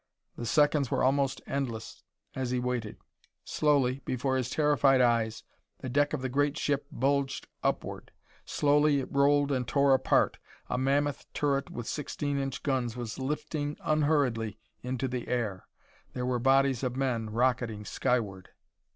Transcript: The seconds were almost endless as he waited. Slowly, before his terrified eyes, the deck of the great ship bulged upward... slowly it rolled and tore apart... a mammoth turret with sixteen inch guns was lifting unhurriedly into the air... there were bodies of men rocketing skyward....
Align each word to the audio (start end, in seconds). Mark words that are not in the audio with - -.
The 0.35 0.47
seconds 0.47 0.89
were 0.89 1.03
almost 1.03 1.43
endless 1.45 2.01
as 2.33 2.49
he 2.49 2.57
waited. 2.59 2.97
Slowly, 3.43 3.99
before 4.03 4.35
his 4.35 4.49
terrified 4.49 4.99
eyes, 4.99 5.43
the 5.77 5.89
deck 5.89 6.13
of 6.13 6.23
the 6.23 6.27
great 6.27 6.57
ship 6.57 6.87
bulged 6.91 7.47
upward... 7.61 8.09
slowly 8.43 8.99
it 9.01 9.11
rolled 9.11 9.51
and 9.51 9.67
tore 9.67 9.93
apart... 9.93 10.39
a 10.67 10.75
mammoth 10.79 11.31
turret 11.35 11.69
with 11.69 11.85
sixteen 11.85 12.39
inch 12.39 12.63
guns 12.63 12.97
was 12.97 13.19
lifting 13.19 13.77
unhurriedly 13.85 14.57
into 14.81 15.07
the 15.07 15.27
air... 15.27 15.67
there 16.13 16.25
were 16.25 16.39
bodies 16.39 16.81
of 16.81 16.95
men 16.95 17.29
rocketing 17.29 17.85
skyward.... 17.85 18.49